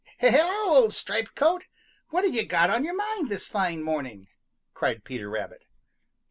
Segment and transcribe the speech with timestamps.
[0.17, 1.65] "Hello, old Striped coat,
[2.09, 4.29] what have you got on your mind this fine morning?"
[4.73, 5.63] cried Peter Rabbit.